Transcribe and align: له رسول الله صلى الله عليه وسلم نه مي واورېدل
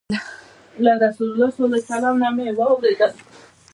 له 0.83 0.93
رسول 1.05 1.27
الله 1.31 1.49
صلى 1.51 1.65
الله 1.65 1.77
عليه 1.77 1.87
وسلم 1.95 2.15
نه 2.21 2.29
مي 2.35 2.47
واورېدل 2.57 3.11